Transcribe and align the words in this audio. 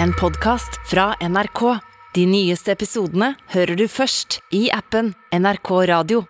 en 0.00 0.12
podkast 0.12 0.80
fra 0.90 1.14
NRK. 1.20 1.78
De 2.14 2.26
nyeste 2.26 2.72
episodene 2.72 3.32
hører 3.52 3.76
du 3.76 3.86
først 3.88 4.38
i 4.54 4.66
appen 4.72 5.12
NRK 5.32 5.70
Radio. 5.90 6.22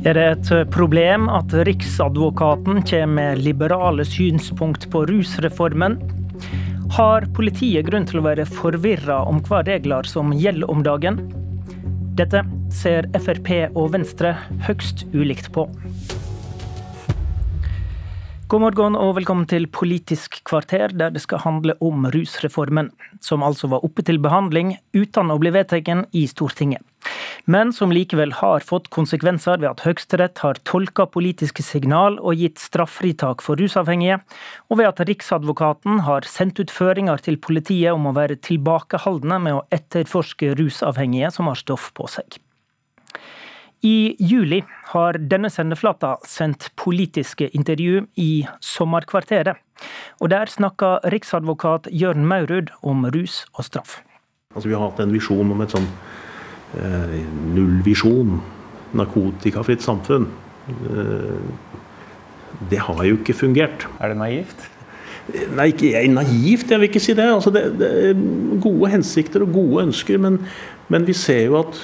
Er 0.00 0.16
det 0.16 0.26
et 0.32 0.52
problem 0.72 1.28
at 1.28 1.52
Riksadvokaten 1.68 2.80
kommer 2.88 3.14
med 3.16 3.42
liberale 3.44 4.06
synspunkt 4.08 4.88
på 4.92 5.04
rusreformen? 5.10 5.98
Har 6.96 7.28
politiet 7.36 7.86
grunn 7.86 8.08
til 8.08 8.22
å 8.22 8.26
være 8.26 8.48
forvirra 8.48 9.20
om 9.28 9.44
hva 9.46 9.60
regler 9.68 10.08
som 10.08 10.32
gjelder 10.32 10.72
om 10.72 10.82
dagen? 10.82 11.20
Dette 12.20 12.42
ser 12.68 13.06
Frp 13.16 13.48
og 13.70 13.94
Venstre 13.94 14.34
høgst 14.66 15.06
ulikt 15.16 15.46
på. 15.54 15.62
God 18.50 18.60
morgen 18.60 18.98
og 18.98 19.14
velkommen 19.16 19.48
til 19.48 19.64
Politisk 19.72 20.36
kvarter, 20.44 20.92
der 20.92 21.14
det 21.14 21.22
skal 21.24 21.40
handle 21.46 21.78
om 21.80 22.04
rusreformen, 22.12 22.90
som 23.24 23.46
altså 23.46 23.70
var 23.72 23.86
oppe 23.86 24.04
til 24.04 24.20
behandling 24.20 24.74
uten 24.92 25.32
å 25.32 25.38
bli 25.40 25.54
vedtatt 25.54 26.10
i 26.12 26.26
Stortinget 26.28 26.84
men 27.44 27.72
som 27.72 27.92
likevel 27.94 28.32
har 28.40 28.64
fått 28.66 28.90
konsekvenser 28.94 29.60
ved 29.60 29.70
at 29.70 29.84
Høyesterett 29.86 30.42
har 30.44 30.60
tolka 30.68 31.06
politiske 31.06 31.64
signal 31.64 32.18
og 32.18 32.40
gitt 32.40 32.60
straffritak 32.60 33.44
for 33.44 33.60
rusavhengige, 33.60 34.20
og 34.68 34.80
ved 34.80 34.90
at 34.90 35.02
Riksadvokaten 35.08 36.04
har 36.08 36.28
sendt 36.28 36.60
ut 36.60 36.74
føringer 36.74 37.22
til 37.24 37.40
politiet 37.40 37.94
om 37.94 38.10
å 38.10 38.16
være 38.16 38.40
tilbakeholdne 38.44 39.40
med 39.46 39.58
å 39.58 39.64
etterforske 39.74 40.54
rusavhengige 40.60 41.32
som 41.34 41.50
har 41.50 41.60
stoff 41.60 41.90
på 41.96 42.08
seg. 42.10 42.40
I 43.80 44.12
juli 44.20 44.60
har 44.92 45.16
denne 45.16 45.48
sendeflata 45.48 46.18
sendt 46.28 46.68
politiske 46.76 47.48
intervju 47.56 48.02
i 48.20 48.44
Sommerkvarteret. 48.60 49.56
Og 50.20 50.28
der 50.28 50.52
snakka 50.52 50.98
riksadvokat 51.08 51.88
Jørn 51.88 52.26
Maurud 52.28 52.68
om 52.84 53.06
rus 53.14 53.46
og 53.56 53.64
straff. 53.64 54.02
Altså, 54.52 54.68
vi 54.68 54.76
har 54.76 54.84
hatt 54.84 55.00
en 55.00 55.14
visjon 55.14 55.54
om 55.54 55.64
et 55.64 55.72
sånn 55.72 55.88
nullvisjon, 57.54 58.40
narkotikafritt 58.96 59.82
samfunn. 59.84 60.28
Eh, 60.70 61.38
det 62.70 62.82
har 62.84 63.06
jo 63.06 63.16
ikke 63.18 63.36
fungert. 63.36 63.86
Er 64.00 64.12
det 64.12 64.20
naivt? 64.20 64.66
Nei, 65.54 65.70
ikke 65.70 66.02
naivt, 66.10 66.72
jeg 66.72 66.80
vil 66.80 66.88
ikke 66.88 67.02
si 67.02 67.14
det. 67.16 67.28
Altså 67.30 67.52
det, 67.54 67.64
det 67.80 67.88
er 68.10 68.20
gode 68.62 68.90
hensikter 68.92 69.44
og 69.46 69.54
gode 69.54 69.86
ønsker, 69.88 70.18
men, 70.20 70.40
men, 70.90 71.06
vi 71.06 71.14
ser 71.16 71.46
jo 71.46 71.60
at 71.62 71.78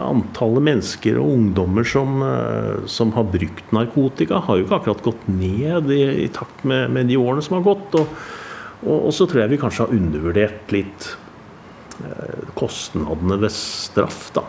antallet 0.00 0.62
mennesker 0.68 1.16
og 1.18 1.32
ungdommer 1.34 1.86
som, 1.86 2.20
eh, 2.26 2.84
som, 2.90 3.14
har 3.16 3.30
brukt 3.30 3.72
narkotika, 3.74 4.42
har 4.46 4.58
jo 4.58 4.66
ikke 4.66 4.82
akkurat 4.82 5.06
gått 5.06 5.24
ned 5.30 5.90
i, 5.94 6.02
i 6.26 6.28
takt 6.34 6.66
med, 6.68 6.90
med, 6.94 7.10
de 7.10 7.18
årene 7.18 7.46
som 7.46 7.58
har 7.58 7.66
gått. 7.66 7.98
Og, 8.02 8.20
og, 8.84 8.96
og 8.98 9.10
så 9.16 9.26
tror 9.26 9.44
jeg 9.44 9.54
vi 9.54 9.62
kanskje 9.62 9.86
har 9.86 9.98
undervurdert 9.98 10.74
litt 10.74 11.10
Eh, 11.10 11.29
kostnadene 12.58 13.40
ved 13.42 13.52
straff. 13.54 14.28
Da. 14.36 14.44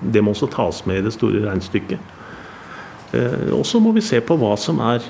Det 0.00 0.22
må 0.24 0.34
også 0.34 0.50
tas 0.52 0.82
med 0.88 1.00
i 1.00 1.06
det 1.06 1.14
store 1.16 1.44
regnestykket. 1.46 2.16
Eh, 3.16 3.48
og 3.56 3.64
så 3.66 3.80
må 3.82 3.92
vi 3.96 4.04
se 4.04 4.20
på 4.22 4.36
hva 4.40 4.54
som 4.60 4.80
er 4.84 5.04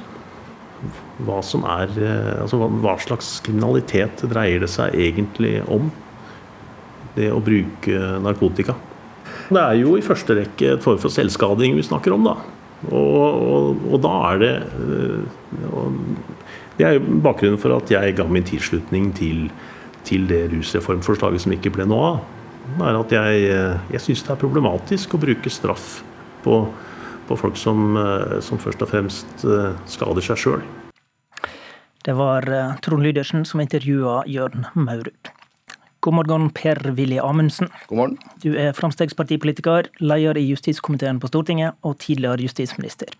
hva 1.26 1.42
som 1.44 1.66
er 1.68 1.90
eh, 2.00 2.36
altså 2.40 2.56
hva 2.80 2.94
slags 3.02 3.34
kriminalitet 3.44 4.22
dreier 4.30 4.62
det 4.64 4.70
seg 4.72 4.94
egentlig 4.96 5.58
om, 5.68 5.90
det 7.16 7.28
å 7.34 7.42
bruke 7.44 7.98
narkotika. 8.24 8.76
Det 9.50 9.60
er 9.60 9.80
jo 9.82 9.96
i 9.98 10.04
første 10.04 10.38
rekke 10.38 10.76
et 10.76 10.84
form 10.84 11.00
for 11.02 11.12
selvskading 11.12 11.74
vi 11.76 11.84
snakker 11.84 12.14
om, 12.14 12.24
da. 12.30 12.38
Og, 12.88 12.94
og, 12.96 13.80
og 13.92 13.98
da 14.00 14.12
er 14.30 14.38
det 14.40 14.52
Det 16.78 16.86
er 16.88 16.94
jo 16.96 17.18
bakgrunnen 17.20 17.60
for 17.60 17.74
at 17.76 17.90
jeg 17.92 18.14
ga 18.16 18.24
min 18.24 18.46
tilslutning 18.48 19.10
til 19.18 19.50
til 20.08 20.26
det 20.30 20.46
rusreformforslaget 20.52 21.44
som 21.44 21.54
ikke 21.56 21.72
ble 21.74 21.86
noe 21.88 22.12
av, 22.12 22.20
er 22.78 22.98
at 23.00 23.14
jeg, 23.14 23.42
eh, 23.50 23.90
jeg 23.96 24.04
syns 24.04 24.22
det 24.26 24.34
er 24.34 24.40
problematisk 24.40 25.16
å 25.16 25.22
bruke 25.22 25.52
straff 25.52 26.00
på, 26.44 26.60
på 27.28 27.38
folk 27.38 27.58
som, 27.58 27.96
eh, 27.98 28.38
som, 28.44 28.60
først 28.62 28.84
og 28.84 28.92
fremst 28.92 29.44
eh, 29.44 29.74
skader 29.90 30.24
seg 30.24 30.40
sjøl. 30.44 30.64
Det 32.00 32.14
var 32.16 32.46
Trond 32.80 33.04
Lydersen 33.04 33.44
som 33.44 33.60
intervjua 33.60 34.22
Jørn 34.30 34.64
Maurud. 34.72 35.34
God 36.00 36.16
morgen, 36.16 36.46
Per-Willy 36.56 37.18
Amundsen. 37.20 37.68
God 37.90 37.98
morgen. 37.98 38.14
Du 38.40 38.54
er 38.56 38.72
Frp-politiker, 38.72 39.90
leder 40.00 40.38
i 40.40 40.46
justiskomiteen 40.48 41.20
på 41.20 41.28
Stortinget 41.28 41.76
og 41.84 41.98
tidligere 42.00 42.40
justisminister. 42.46 43.12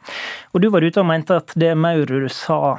Og 0.55 0.65
du 0.65 0.71
var 0.73 0.81
ute 0.81 1.03
og 1.03 1.11
mente 1.11 1.37
at 1.43 1.53
det 1.61 1.75
Maurud 1.77 2.31
sa 2.33 2.79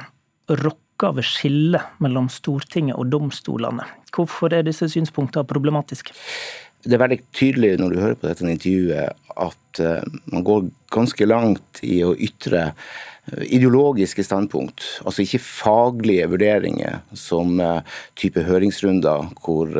rock 0.50 0.81
ved 1.10 1.26
skillet 1.26 2.02
mellom 2.02 2.28
Stortinget 2.30 2.98
og 2.98 3.10
domstolene. 3.10 3.86
Hvorfor 4.14 4.54
er 4.54 4.66
disse 4.66 4.88
synspunktene 4.92 5.48
problematiske? 5.48 6.14
Det 6.82 6.96
er 6.96 7.02
veldig 7.02 7.20
tydelig 7.34 7.76
når 7.78 7.92
du 7.92 8.00
hører 8.02 8.18
på 8.18 8.28
dette 8.28 8.46
intervjuet 8.48 9.36
at 9.42 9.80
eh, 9.82 10.06
man 10.34 10.46
går 10.46 10.68
ganske 10.92 11.28
langt 11.28 11.82
i 11.86 12.00
å 12.02 12.10
ytre 12.14 12.64
eh, 12.72 13.44
ideologiske 13.54 14.24
standpunkt, 14.26 14.82
altså 15.06 15.22
ikke 15.22 15.42
faglige 15.46 16.26
vurderinger 16.32 17.00
som 17.14 17.54
eh, 17.62 17.98
type 18.18 18.42
høringsrunder 18.48 19.30
hvor 19.44 19.70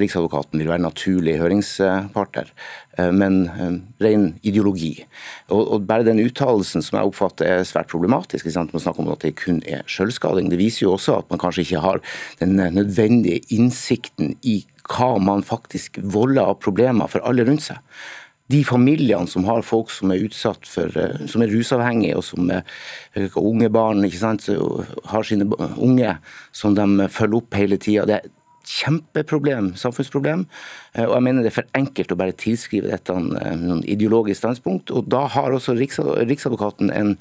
Riksadvokaten 0.00 0.60
vil 0.60 0.70
være 0.70 0.84
naturlig 0.84 1.36
høringspartner. 1.40 2.52
Eh, 3.00 3.10
men 3.14 3.42
eh, 3.48 3.76
ren 4.04 4.26
ideologi. 4.46 4.92
Og, 5.52 5.82
bare 5.88 6.06
den 6.06 6.22
uttalelsen 6.22 6.84
som 6.84 6.98
jeg 6.98 7.10
oppfatter 7.10 7.48
er 7.48 7.68
svært 7.68 7.90
problematisk, 7.92 8.48
man 8.56 8.70
snakker 8.72 9.04
om 9.04 9.12
at 9.14 9.24
det 9.24 9.36
kun 9.40 9.60
er 9.68 9.84
selvskading, 9.90 10.50
det 10.50 10.60
viser 10.60 10.86
jo 10.86 10.94
også 10.96 11.20
at 11.20 11.30
man 11.32 11.40
kanskje 11.42 11.66
ikke 11.66 11.84
har 11.84 12.00
den 12.42 12.56
nødvendige 12.74 13.44
innsikten 13.54 14.36
i 14.42 14.62
hva 14.90 15.16
man 15.22 15.44
faktisk 15.46 16.00
volder 16.02 16.50
av 16.50 16.58
problemer 16.64 17.10
for 17.10 17.22
alle 17.26 17.46
rundt 17.46 17.68
seg 17.68 17.78
de 18.50 18.64
familiene 18.66 19.30
som 19.30 19.44
har 19.46 19.60
folk 19.62 19.92
som 19.94 20.10
er 20.10 20.24
utsatt 20.26 20.66
for, 20.66 20.90
eh, 20.98 21.20
som 21.30 21.44
er 21.44 21.52
rusavhengige, 21.52 22.16
og 22.18 22.24
som 22.26 22.50
er 22.50 22.64
unge 23.38 23.68
barn 23.70 24.02
ikke 24.02 24.18
sant, 24.18 24.48
har 25.06 25.22
sine 25.22 25.46
unge 25.78 26.16
som 26.50 26.74
de 26.74 27.06
følger 27.06 27.36
opp 27.38 27.54
hele 27.54 27.78
tida. 27.78 28.08
Det, 28.10 28.20
kjempeproblem, 28.66 29.72
samfunnsproblem. 29.78 30.44
Eh, 30.94 31.06
og 31.06 31.14
jeg 31.16 31.24
mener 31.26 31.44
det 31.44 31.50
er 31.52 31.56
for 31.60 31.78
enkelt 31.78 32.12
å 32.12 32.18
bare 32.20 32.36
tilskrive 32.38 32.90
dette 32.90 33.14
eh, 33.14 33.56
noen 33.58 33.82
ideologisk 33.88 34.42
standpunkt. 34.42 34.92
Og 34.94 35.08
da 35.10 35.24
har 35.34 35.56
også 35.56 35.76
Riksadvokaten 35.78 36.92
en 36.94 37.14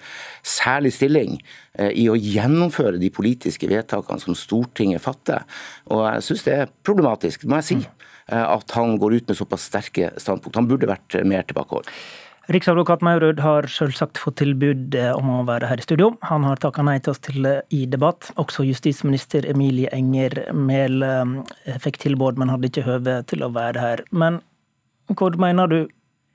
særlig 0.44 0.94
stilling 0.98 1.38
eh, 1.80 1.92
i 1.94 2.10
å 2.12 2.18
gjennomføre 2.20 3.02
de 3.02 3.12
politiske 3.14 3.70
vedtakene 3.72 4.24
som 4.24 4.38
Stortinget 4.38 5.04
fatter. 5.06 5.46
Og 5.90 6.06
jeg 6.08 6.28
syns 6.30 6.48
det 6.48 6.56
er 6.56 6.74
problematisk, 6.86 7.48
må 7.50 7.62
jeg 7.62 7.70
si, 7.70 7.82
at 8.30 8.74
han 8.78 9.00
går 9.02 9.16
ut 9.18 9.32
med 9.32 9.38
såpass 9.40 9.64
sterke 9.72 10.12
standpunkt. 10.22 10.58
Han 10.60 10.68
burde 10.70 10.90
vært 10.92 11.16
mer 11.26 11.48
tilbakeholden. 11.50 11.90
Riksadvokat 12.50 13.04
Maurud 13.06 13.40
har 13.40 13.68
selvsagt 13.70 14.18
fått 14.18 14.40
tilbud 14.42 14.96
eh, 14.98 15.12
om 15.14 15.28
å 15.30 15.44
være 15.46 15.68
her 15.70 15.78
i 15.78 15.84
studio. 15.86 16.16
Han 16.26 16.48
har 16.48 16.58
takka 16.58 16.82
nei 16.82 16.96
til 16.98 17.14
oss 17.14 17.22
til 17.22 17.46
eh, 17.46 17.60
i 17.78 17.84
debatt. 17.86 18.32
Også 18.42 18.66
justisminister 18.66 19.46
Emilie 19.52 19.92
Enger 19.94 20.48
Mehl 20.58 21.06
eh, 21.06 21.78
fikk 21.84 22.00
tilbud, 22.02 22.42
men 22.42 22.50
hadde 22.50 22.72
ikke 22.72 22.88
høve 22.88 23.20
til 23.30 23.46
å 23.46 23.52
være 23.54 23.84
her. 23.84 24.02
Men 24.10 24.42
hvor 25.14 25.38
mener 25.38 25.70
du 25.70 25.78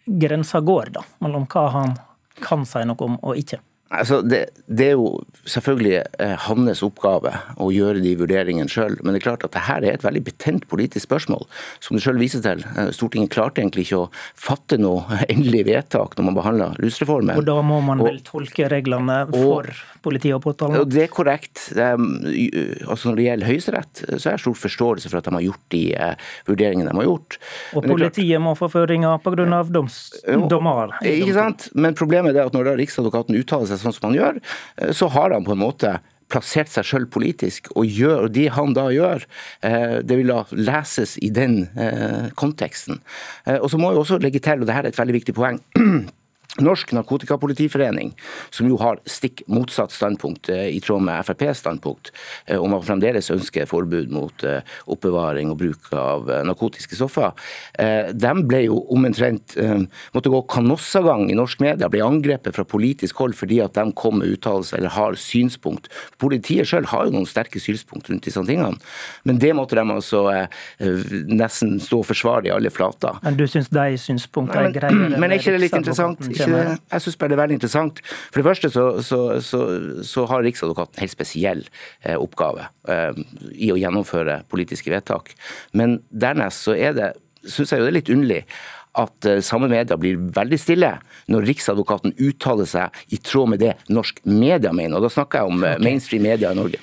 grensa 0.07 0.63
går, 0.63 0.95
da? 0.95 1.03
Mellom 1.25 1.49
hva 1.51 1.67
han 1.75 1.99
kan 2.47 2.63
si 2.69 2.87
noe 2.87 3.09
om 3.09 3.19
og 3.19 3.41
ikke? 3.43 3.59
Altså, 4.01 4.21
det, 4.23 4.41
det, 4.67 4.91
er 4.91 4.97
jo 4.99 5.11
selvfølgelig 5.49 5.97
eh, 6.23 6.35
hans 6.47 6.83
oppgave 6.87 7.33
å 7.61 7.71
gjøre 7.75 8.03
de 8.05 8.15
vurderingene 8.19 8.71
sjøl. 8.71 8.99
Men 9.03 9.15
det 9.15 9.23
er 9.23 9.27
klart 9.29 9.47
at 9.47 9.55
dette 9.55 9.79
er 9.79 9.97
et 9.97 10.05
veldig 10.05 10.25
betent 10.27 10.69
politisk 10.71 11.07
spørsmål. 11.09 11.47
Som 11.85 11.99
du 11.99 12.03
sjøl 12.05 12.21
viser 12.21 12.43
til. 12.45 12.65
Eh, 12.75 12.91
Stortinget 12.97 13.33
klarte 13.35 13.63
egentlig 13.63 13.87
ikke 13.89 14.05
å 14.05 14.11
fatte 14.15 14.79
noe 14.81 15.21
endelig 15.33 15.65
vedtak 15.71 16.19
når 16.19 16.29
man 16.31 16.39
behandla 16.39 16.71
rusreformen. 16.81 17.37
Og 17.41 17.49
da 17.49 17.59
må 17.65 17.81
man 17.85 18.03
og, 18.03 18.11
vel 18.11 18.23
tolke 18.27 18.69
reglene 18.73 19.23
for 19.33 19.71
politiet 20.05 20.37
og 20.37 20.45
påtalemyndigheten? 20.45 20.95
Det 20.95 21.05
er 21.05 21.13
korrekt. 21.13 21.65
altså 21.75 23.11
Når 23.11 23.19
det 23.19 23.29
gjelder 23.29 23.51
Høyesterett, 23.51 24.05
så 24.19 24.31
er 24.31 24.37
det 24.37 24.45
stor 24.45 24.59
forståelse 24.65 25.11
for 25.11 25.21
at 25.21 25.29
de 25.29 25.35
har 25.39 25.45
gjort 25.47 25.65
de 25.75 25.83
uh, 25.97 26.33
vurderingene 26.49 26.91
de 26.91 27.01
har 27.01 27.09
gjort. 27.09 27.39
Og 27.79 27.87
politiet 27.89 28.35
klart, 28.35 28.45
må 28.45 28.55
få 28.59 28.69
føringer 28.73 29.23
pga. 29.25 29.63
dommer? 30.51 30.95
Ikke 31.09 31.37
sant. 31.37 31.69
Men 31.75 31.97
problemet 31.97 32.37
er 32.37 32.49
at 32.49 32.57
når 32.57 32.71
da 32.71 32.77
Riksadvokaten 32.79 33.39
uttaler 33.39 33.71
seg 33.71 33.81
sånn 33.85 33.97
som 33.97 34.11
han 34.11 34.19
gjør, 34.19 34.43
eh, 34.81 34.93
så 34.97 35.11
har 35.15 35.35
han 35.35 35.47
på 35.47 35.55
en 35.55 35.63
måte 35.63 35.95
plassert 36.33 36.73
seg 36.73 36.87
sjøl 36.89 37.07
politisk, 37.13 37.69
og, 37.77 37.87
gjør, 37.87 38.31
det 38.33 38.49
han 38.57 38.73
da 38.75 38.89
gjør, 38.91 39.27
eh, 39.63 40.01
det 40.03 40.19
vil 40.19 40.33
da 40.33 40.43
leses 40.57 41.19
i 41.23 41.31
den 41.35 41.67
eh, 41.77 42.33
konteksten. 42.35 43.03
Og 43.61 43.69
så 43.71 43.79
må 43.79 43.93
jeg 43.93 44.01
også 44.01 44.21
legge 44.25 44.43
til, 44.43 44.65
og 44.65 44.71
dette 44.71 44.81
er 44.87 44.91
et 44.91 44.99
veldig 44.99 45.19
viktig 45.21 45.37
poeng 45.37 45.61
Norsk 46.63 46.93
Narkotikapolitiforening, 46.95 48.13
som 48.55 48.69
jo 48.71 48.77
har 48.79 49.01
stikk 49.11 49.43
motsatt 49.51 49.91
standpunkt 49.91 50.49
eh, 50.55 50.69
i 50.77 50.79
tråd 50.83 51.03
med 51.03 51.19
FrPs 51.27 51.65
standpunkt, 51.65 52.13
eh, 52.47 52.61
om 52.63 52.71
man 52.71 52.85
fremdeles 52.85 53.33
ønsker 53.35 53.67
forbud 53.67 54.13
mot 54.15 54.45
eh, 54.47 54.61
oppbevaring 54.87 55.51
og 55.51 55.59
bruk 55.59 55.91
av 55.99 56.31
narkotiske 56.47 56.95
stoffer, 56.95 57.33
de 57.75 58.31
ble 58.47 58.61
jo 58.65 58.77
omtrent 58.93 59.55
måtte 60.15 60.31
gå 60.31 60.41
kanossagang 60.51 61.27
i 61.31 61.37
norsk 61.37 61.61
media, 61.63 61.89
ble 61.91 62.03
angrepet 62.05 62.55
fra 62.57 62.65
politisk 62.69 63.19
hold 63.23 63.35
fordi 63.37 63.59
at 63.65 63.75
de 63.77 63.85
kom 63.99 64.21
med 64.21 64.31
uttalelser 64.37 64.79
eller 64.79 64.93
har 64.95 65.19
synspunkt. 65.21 65.89
Politiet 66.23 66.69
selv 66.71 66.91
har 66.93 67.09
jo 67.09 67.15
noen 67.17 67.29
sterke 67.29 67.61
synspunkt 67.63 68.11
rundt 68.11 68.27
disse 68.27 68.43
tingene, 68.47 68.79
men 69.27 69.41
det 69.43 69.53
måtte 69.57 69.79
de 69.79 69.85
altså 69.85 70.25
nesten 70.81 71.77
stå 71.83 72.01
og 72.03 72.09
forsvare 72.11 72.49
i 72.49 72.55
alle 72.55 72.73
flater. 72.75 73.19
Men 73.25 73.39
du 73.39 73.47
syns 73.51 73.71
de 73.75 73.99
synspunktene 74.01 74.71
er 74.71 74.77
greie? 74.79 75.11
Men 75.25 75.33
er 75.33 75.41
ikke 75.41 75.55
det 75.55 75.65
litt 75.67 75.79
interessant? 75.79 76.25
Ikke, 76.45 76.77
jeg 76.93 77.05
syns 77.05 77.19
bare 77.21 77.33
det 77.33 77.37
er 77.37 77.43
veldig 77.43 77.59
interessant. 77.59 78.01
For 78.29 78.41
det 78.41 78.47
første 78.49 78.71
så, 78.75 78.85
så, 79.07 79.21
så, 79.45 79.61
så 80.07 80.27
har 80.31 80.45
Riksadvokaten 80.47 80.99
en 80.99 81.05
helt 81.05 81.17
spesiell 81.17 81.67
eh, 82.05 82.17
oppgave 82.17 82.69
eh, 82.89 83.21
i 83.55 83.73
å 83.75 83.81
gjennomføre 83.81 84.43
politiske 84.53 84.93
vedtak. 84.93 85.35
Men 85.73 86.01
dernest 86.11 86.69
så 86.69 86.77
er 86.77 86.97
det, 86.97 87.13
syns 87.45 87.75
jeg 87.75 87.83
jo 87.83 87.89
det 87.89 87.95
er 87.95 88.01
litt 88.01 88.15
underlig 88.15 88.43
at 88.95 89.27
uh, 89.27 89.41
samme 89.43 89.69
media 89.71 89.97
blir 89.99 90.21
veldig 90.35 90.59
stille 90.61 90.91
når 91.33 91.49
Riksadvokaten 91.49 92.15
uttaler 92.23 92.69
seg 92.69 93.15
i 93.15 93.19
tråd 93.19 93.55
med 93.55 93.63
det 93.65 93.73
norsk 93.93 94.21
media 94.29 94.71
mener. 94.75 94.99
Og 94.99 95.09
da 95.09 95.13
snakker 95.13 95.43
jeg 95.43 95.51
om 95.51 95.65
uh, 95.67 95.75
mainstream 95.83 96.23
media 96.27 96.53
i 96.55 96.59
Norge. 96.59 96.79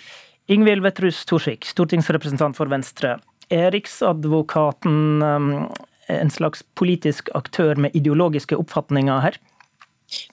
Ingvild 0.52 0.84
Wetrhus 0.84 1.22
Thorsvik, 1.30 1.68
stortingsrepresentant 1.70 2.58
for 2.58 2.72
Venstre. 2.72 3.16
Er 3.52 3.72
Riksadvokaten 3.76 5.24
um, 5.24 5.54
en 6.12 6.34
slags 6.34 6.66
politisk 6.76 7.32
aktør 7.38 7.80
med 7.80 7.96
ideologiske 7.96 8.60
oppfatninger 8.60 9.24
her? 9.24 9.40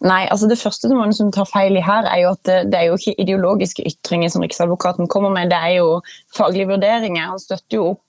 Nei, 0.03 0.25
altså 0.27 0.49
Det 0.51 0.59
første 0.59 0.89
som 0.91 0.99
man 0.99 1.33
tar 1.35 1.49
feil 1.51 1.79
i 1.79 1.85
her, 1.85 2.07
er 2.11 2.23
jo 2.25 2.33
at 2.35 2.43
det, 2.49 2.59
det, 2.73 2.79
er 2.81 2.91
jo 2.91 2.99
ikke 2.99 3.15
ideologiske 3.23 3.85
ytringer 3.87 4.33
som 4.33 4.43
Riksadvokaten 4.43 5.11
kommer 5.11 5.31
med, 5.35 5.53
det 5.53 5.59
er 5.59 5.79
jo 5.79 6.01
faglige 6.37 6.69
vurderinger. 6.73 7.31
Han 7.35 7.43
støtter 7.43 7.79
jo 7.79 7.91
opp 7.93 8.03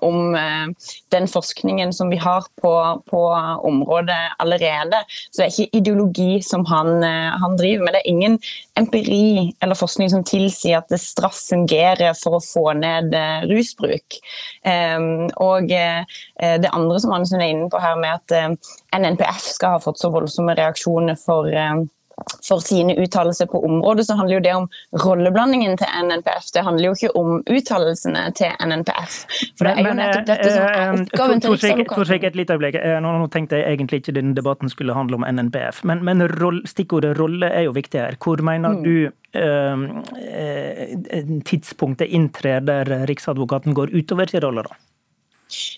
om 0.00 0.34
eh, 0.34 0.66
den 1.14 1.28
forskningen 1.28 1.92
som 1.92 2.10
vi 2.10 2.16
har 2.16 2.44
på, 2.62 2.72
på, 3.10 3.22
området 3.66 4.18
allerede. 4.38 5.02
Så 5.30 5.42
det 5.42 5.46
er 5.46 5.54
ikke 5.54 5.80
ideologi 5.80 6.42
som 6.42 6.66
han, 6.70 7.02
eh, 7.04 7.36
han, 7.42 7.56
driver 7.56 7.84
med. 7.84 7.96
Det 7.96 8.02
er 8.04 8.10
ingen 8.12 8.38
empiri 8.78 9.54
eller 9.64 9.78
forskning 9.78 10.10
som 10.12 10.24
tilsier 10.26 10.82
at 10.82 11.00
straff 11.00 11.38
fungerer 11.48 12.14
for 12.18 12.38
å 12.38 12.44
få 12.44 12.66
ned 12.76 13.14
rusbruk. 13.48 14.18
Og 15.40 15.70
det 15.70 16.70
andre 16.74 16.98
som 17.00 17.14
Andersen 17.16 17.40
er 17.40 17.52
inne 17.54 17.70
på 17.72 17.80
her 17.80 17.96
med 18.00 18.18
at 18.18 18.58
NNPF 18.92 19.46
skal 19.56 19.76
ha 19.76 19.82
fått 19.82 20.02
så 20.02 20.10
voldsomme 20.12 20.56
reaksjoner 20.58 21.16
for 21.20 21.48
for 22.48 22.60
sine 22.64 22.94
uttalelser 22.96 23.46
på 23.46 23.64
området, 23.64 24.06
så 24.06 24.14
handler 24.16 24.34
jo 24.34 24.40
det 24.40 24.54
om 24.54 24.68
rolleblandingen 25.04 25.76
til 25.76 25.90
NNPF. 26.04 26.48
Det 26.54 26.62
handler 26.64 26.88
jo 26.88 26.94
ikke 26.96 27.10
om 27.20 27.42
uttalelsene 27.44 28.22
til 28.38 28.54
NNPF. 28.64 29.18
For 29.58 29.68
det 29.68 29.74
er 29.74 29.88
jo 29.90 29.94
nettopp 29.98 30.30
dette 30.30 30.48
som 30.54 30.64
er 30.64 30.80
eh, 30.80 31.02
oppgaven 31.02 31.44
til 31.44 31.56
Riksadvokaten. 31.56 32.26
Et 32.26 32.40
lite 32.40 32.56
øyeblikk. 32.56 32.80
Eh, 32.80 32.96
nå, 33.04 33.12
nå, 33.20 33.28
tenkte 33.32 33.60
jeg 33.60 33.76
egentlig 33.76 34.00
ikke 34.02 34.16
denne 34.16 34.36
debatten 34.38 34.72
skulle 34.72 34.96
handle 34.96 35.20
om 35.20 35.28
NNPF, 35.28 35.84
men, 35.88 36.02
men 36.08 36.24
roll, 36.38 36.62
stikkordet 36.68 37.16
rolle 37.20 37.52
er 37.52 37.68
jo 37.68 37.76
viktig 37.76 38.00
her. 38.00 38.18
Hvor 38.22 38.40
mener 38.46 38.78
mm. 38.78 38.82
du 38.86 38.96
eh, 39.36 39.86
eh, 41.20 41.32
tidspunktet 41.52 42.12
inntrer 42.16 42.64
der 42.64 42.96
Riksadvokaten 43.10 43.76
går 43.76 43.92
utover 43.92 44.32
sin 44.32 44.44
rolle, 44.44 44.64
da? 44.64 44.80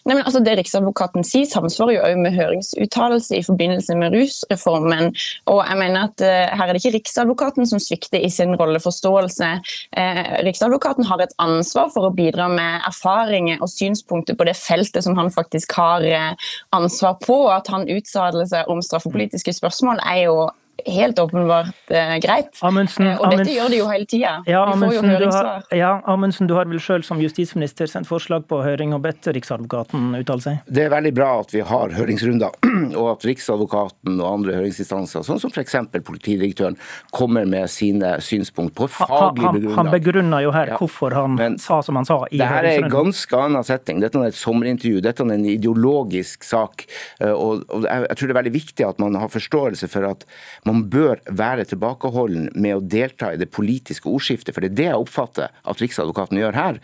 Nei, 0.09 0.15
men 0.15 0.23
altså 0.23 0.41
Det 0.41 0.55
Riksadvokaten 0.57 1.25
sier, 1.27 1.45
samsvarer 1.49 1.99
jo 1.99 2.05
også 2.07 2.21
med 2.25 2.37
høringsuttalelse 2.39 3.37
i 3.37 3.45
forbindelse 3.45 3.97
med 4.01 4.15
rusreformen. 4.17 5.11
og 5.53 5.61
jeg 5.61 5.79
mener 5.83 6.09
at 6.09 6.25
uh, 6.25 6.57
Her 6.57 6.69
er 6.69 6.73
det 6.73 6.83
ikke 6.83 6.95
Riksadvokaten 6.97 7.69
som 7.69 7.83
svikter 7.83 8.25
i 8.25 8.31
sin 8.33 8.57
rolleforståelse. 8.57 9.51
Uh, 9.93 10.23
Riksadvokaten 10.49 11.05
har 11.05 11.21
et 11.23 11.37
ansvar 11.45 11.93
for 11.95 12.09
å 12.09 12.15
bidra 12.17 12.49
med 12.49 12.87
erfaringer 12.89 13.61
og 13.61 13.73
synspunkter 13.73 14.39
på 14.39 14.49
det 14.49 14.57
feltet 14.57 15.05
som 15.05 15.19
han 15.21 15.29
faktisk 15.35 15.77
har 15.77 16.07
uh, 16.07 16.49
ansvar 16.73 17.19
på. 17.25 17.43
og 17.49 17.59
At 17.59 17.69
han 17.75 17.89
uttaler 17.93 18.49
seg 18.49 18.73
om 18.73 18.81
straffepolitiske 18.85 19.53
spørsmål 19.61 20.01
er 20.07 20.25
jo 20.25 20.49
helt 20.87 21.19
åpenbart 21.19 21.91
eh, 21.91 22.17
greit. 22.23 22.59
Amundsen, 22.61 23.07
eh, 23.07 23.17
og 23.19 23.31
dette 23.31 23.35
Amundsen, 23.35 23.55
gjør 23.55 23.73
de 23.73 23.79
jo 23.81 23.89
hele 23.91 24.07
tida. 24.09 24.33
Ja, 24.47 24.63
Amundsen, 24.73 25.11
jo 25.11 25.31
har, 25.33 25.49
ja, 25.75 25.91
Amundsen, 26.07 26.49
du 26.51 26.55
har 26.59 26.69
vel 26.71 26.81
sjøl 26.83 27.05
som 27.07 27.21
justisminister 27.23 27.91
sendt 27.91 28.09
forslag 28.11 28.47
på 28.51 28.61
høring 28.63 28.95
og 28.97 29.03
bedt 29.07 29.27
Riksadvokaten 29.35 30.13
uttale 30.21 30.45
seg? 30.45 30.61
Det 30.67 30.87
er 30.87 30.93
veldig 30.93 31.13
bra 31.17 31.31
at 31.43 31.55
vi 31.55 31.65
har 31.67 31.95
høringsrunder, 31.97 32.55
og 33.01 33.11
at 33.15 33.27
Riksadvokaten 33.29 34.21
og 34.21 34.29
andre 34.29 34.59
høringsinstanser, 34.59 35.27
sånn 35.27 35.43
som 35.43 35.53
f.eks. 35.53 35.79
politidirektøren, 36.07 36.79
kommer 37.15 37.49
med 37.49 37.69
sine 37.73 38.15
synspunkt 38.25 38.77
på 38.79 38.89
faglig 38.93 39.45
begrunnet. 39.45 39.77
Han 39.79 39.93
begrunner 39.93 40.47
jo 40.47 40.55
her 40.55 40.75
ja. 40.75 40.79
hvorfor 40.81 41.17
han 41.17 41.39
Men, 41.39 41.59
sa 41.63 41.81
som 41.85 41.99
han 41.99 42.09
sa. 42.09 42.21
i 42.31 42.39
det 42.41 42.49
her 42.49 42.69
er 42.69 42.85
en 42.85 42.93
ganske 42.93 43.43
annen 43.43 43.67
setting. 43.67 44.03
Dette 44.05 44.21
er 44.21 44.31
et 44.31 44.39
sommerintervju. 44.39 45.03
Dette 45.05 45.27
er 45.27 45.35
en 45.35 45.49
ideologisk 45.49 46.47
sak. 46.47 46.87
Eh, 47.21 47.33
og, 47.33 47.67
og 47.73 47.87
jeg 47.89 48.15
tror 48.15 48.29
det 48.29 48.35
er 48.35 48.41
veldig 48.43 48.55
viktig 48.55 48.87
at 48.87 49.03
man 49.03 49.19
har 49.19 49.31
forståelse 49.33 49.91
for 49.91 50.07
at 50.09 50.25
man 50.69 50.85
bør 50.93 51.21
være 51.27 51.67
tilbakeholden 51.69 52.49
med 52.55 52.77
å 52.77 52.85
delta 52.85 53.33
i 53.33 53.41
det 53.41 53.51
politiske 53.55 54.09
ordskiftet, 54.11 54.55
for 54.55 54.65
det 54.65 54.73
er 54.73 54.79
det 54.79 54.89
jeg 54.91 55.03
oppfatter 55.03 55.53
at 55.73 55.83
Riksadvokaten 55.83 56.41
gjør 56.41 56.59
her. 56.59 56.81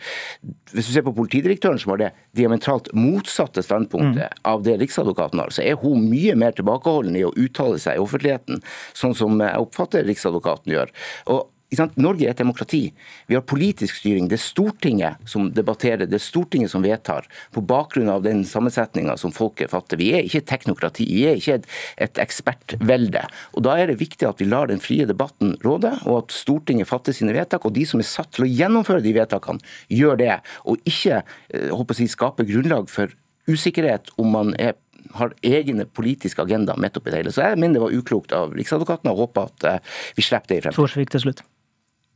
Hvis 0.73 0.89
du 0.89 0.93
ser 0.95 1.05
på 1.07 1.15
politidirektøren, 1.15 1.79
som 1.81 1.93
har 1.93 2.01
det 2.01 2.11
diametralt 2.37 2.91
motsatte 2.97 3.63
standpunktet 3.65 4.29
mm. 4.33 4.45
av 4.51 4.65
det 4.67 4.77
Riksadvokaten 4.81 5.41
har, 5.41 5.53
så 5.55 5.65
er 5.65 5.79
hun 5.81 6.07
mye 6.11 6.35
mer 6.39 6.55
tilbakeholden 6.57 7.17
i 7.19 7.25
å 7.27 7.33
uttale 7.33 7.81
seg 7.81 7.99
i 7.99 8.03
offentligheten, 8.03 8.63
sånn 8.97 9.15
som 9.17 9.39
jeg 9.41 9.67
oppfatter 9.67 10.07
Riksadvokaten 10.07 10.75
gjør. 10.75 10.93
Og 11.31 11.45
Norge 11.73 12.27
er 12.27 12.31
et 12.31 12.39
demokrati. 12.39 12.93
Vi 13.27 13.35
har 13.35 13.43
politisk 13.47 13.97
styring. 13.97 14.27
Det 14.29 14.37
er 14.37 14.43
Stortinget 14.43 15.29
som 15.29 15.49
debatterer, 15.53 16.05
det 16.05 16.19
er 16.19 16.23
Stortinget 16.23 16.71
som 16.71 16.85
vedtar, 16.85 17.25
på 17.51 17.63
bakgrunn 17.65 18.11
av 18.11 18.23
den 18.23 18.43
sammensetninga 18.47 19.17
som 19.17 19.33
folket 19.35 19.73
fatter. 19.73 19.99
Vi 19.99 20.11
er 20.13 20.23
ikke 20.23 20.43
et 20.43 20.49
teknokrati, 20.51 21.07
vi 21.09 21.25
er 21.29 21.41
ikke 21.41 21.57
et, 21.57 22.21
ekspertvelde. 22.21 23.25
Og 23.57 23.65
Da 23.65 23.75
er 23.81 23.89
det 23.91 23.99
viktig 23.99 24.27
at 24.29 24.39
vi 24.39 24.49
lar 24.49 24.69
den 24.69 24.83
frie 24.83 25.07
debatten 25.09 25.57
råde, 25.65 25.91
og 26.05 26.23
at 26.23 26.37
Stortinget 26.37 26.87
fatter 26.87 27.15
sine 27.15 27.33
vedtak. 27.33 27.65
Og 27.65 27.73
de 27.73 27.85
som 27.89 27.99
er 27.99 28.07
satt 28.07 28.31
til 28.35 28.45
å 28.45 28.51
gjennomføre 28.51 29.03
de 29.03 29.15
vedtakene, 29.17 29.59
gjør 29.89 30.21
det. 30.21 30.39
Og 30.65 30.79
ikke 30.85 31.23
håper 31.51 31.95
å 31.97 32.05
jeg, 32.05 32.13
skape 32.13 32.47
grunnlag 32.47 32.89
for 32.93 33.11
usikkerhet 33.49 34.13
om 34.21 34.31
man 34.33 34.55
er 34.61 34.77
har 35.15 35.33
egne 35.45 35.85
politiske 35.85 36.41
agendaer 36.41 36.79
midt 36.81 36.97
oppi 36.99 37.13
det 37.13 37.23
hele. 37.23 37.33
Så 37.33 37.45
jeg 37.45 37.59
mener 37.61 37.77
det 37.77 37.85
var 37.85 37.95
uklokt 37.95 38.35
av 38.35 38.55
Riksadvokaten, 38.57 39.11
og 39.11 39.25
håper 39.25 39.51
at 39.51 39.67
eh, 39.69 39.99
vi 40.17 40.25
slipper 40.25 40.51
det 40.51 40.61
i 40.61 40.65
fremtiden. 40.65 41.11
til 41.13 41.27
slutt 41.27 41.45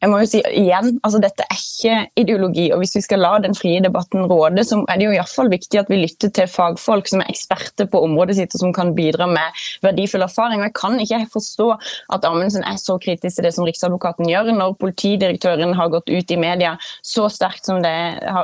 jeg 0.01 0.11
må 0.11 0.19
jo 0.21 0.29
si 0.31 0.39
igjen, 0.55 0.97
altså 1.03 1.19
Dette 1.23 1.43
er 1.43 1.59
ikke 1.59 1.95
ideologi. 2.21 2.69
og 2.73 2.83
Hvis 2.83 2.95
vi 2.95 3.03
skal 3.03 3.23
la 3.23 3.33
den 3.43 3.55
frie 3.57 3.81
debatten 3.83 4.27
råde, 4.29 4.63
så 4.67 4.81
er 4.87 4.99
det 4.99 5.07
jo 5.07 5.15
i 5.15 5.23
fall 5.29 5.51
viktig 5.51 5.81
at 5.81 5.89
vi 5.91 5.99
lytter 6.01 6.31
til 6.35 6.47
fagfolk 6.49 7.09
som 7.11 7.23
er 7.23 7.31
eksperter 7.31 7.89
på 7.91 8.01
området 8.05 8.37
sitt 8.39 8.55
og 8.55 8.63
som 8.63 8.73
kan 8.75 8.93
bidra 8.97 9.27
med 9.29 9.59
verdifull 9.85 10.23
erfaring. 10.25 10.61
Og 10.61 10.69
Jeg 10.69 10.75
kan 10.79 10.99
ikke 11.03 11.21
forstå 11.33 11.69
at 12.15 12.25
Amundsen 12.27 12.63
er 12.63 12.79
så 12.81 12.97
kritisk 13.01 13.39
til 13.39 13.47
det 13.47 13.53
som 13.55 13.67
Riksadvokaten 13.67 14.29
gjør, 14.29 14.53
når 14.55 14.77
politidirektøren 14.79 15.75
har 15.75 15.91
gått 15.93 16.09
ut 16.09 16.31
i 16.31 16.39
media 16.39 16.75
så 17.05 17.27
sterkt 17.31 17.67
som 17.67 17.81
det 17.83 17.95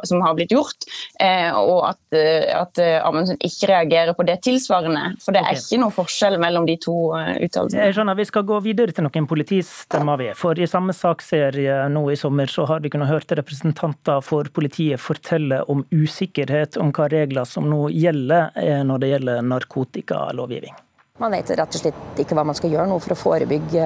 som 0.08 0.22
har 0.22 0.36
blitt 0.38 0.54
gjort, 0.54 0.88
eh, 1.20 1.52
og 1.56 1.90
at, 1.92 2.02
eh, 2.16 2.48
at 2.56 2.80
eh, 2.82 3.00
Amundsen 3.06 3.40
ikke 3.44 3.72
reagerer 3.72 4.16
på 4.18 4.26
det 4.28 4.40
tilsvarende. 4.46 5.16
For 5.24 5.36
det 5.36 5.44
er 5.44 5.58
ikke 5.58 5.82
noe 5.82 5.96
forskjell 5.96 6.38
mellom 6.42 6.68
de 6.68 6.78
to 6.82 6.96
uttalelsene. 7.16 7.88
Jeg 7.88 7.98
skjønner, 7.98 8.16
Vi 8.16 8.26
skal 8.26 8.46
gå 8.48 8.60
videre 8.64 8.92
til 8.96 9.06
noen 9.06 9.28
politistemmer. 9.28 10.18
vi. 10.18 10.32
For 10.36 10.58
i 10.60 10.68
samme 10.68 10.94
sak 10.94 11.22
ser 11.22 11.45
serie 11.46 11.90
nå 11.90 12.12
i 12.12 12.18
sommer, 12.18 12.48
så 12.48 12.66
har 12.66 12.80
vi 12.80 12.90
kunnet 12.90 13.10
høre 13.10 13.38
representanter 13.40 14.22
for 14.26 14.50
politiet 14.54 15.02
fortelle 15.02 15.62
om 15.72 15.86
usikkerhet 15.92 16.78
om 16.82 16.92
hva 16.96 17.10
regler 17.12 17.46
som 17.50 17.70
nå 17.70 17.90
gjelder 17.94 18.56
eh, 18.56 18.82
når 18.86 19.04
det 19.04 19.12
gjelder 19.14 19.46
narkotikalovgivning. 19.52 20.76
Man 21.20 21.32
vet 21.32 21.54
rett 21.56 21.78
og 21.78 21.80
slett 21.80 22.20
ikke 22.20 22.36
hva 22.36 22.44
man 22.44 22.58
skal 22.58 22.74
gjøre 22.74 22.90
nå 22.92 22.98
for 23.00 23.16
å 23.16 23.20
forebygge 23.20 23.84